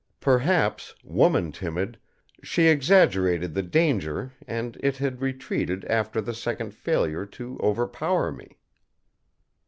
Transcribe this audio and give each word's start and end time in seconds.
Perhaps, 0.19 0.95
woman 1.03 1.51
timid, 1.51 1.95
she 2.41 2.65
exaggerated 2.69 3.53
the 3.53 3.61
danger 3.61 4.31
and 4.47 4.75
It 4.81 4.97
had 4.97 5.21
retreated 5.21 5.85
after 5.85 6.19
the 6.21 6.33
second 6.33 6.73
failure 6.73 7.23
to 7.27 7.59
overpower 7.61 8.31
me. 8.31 8.57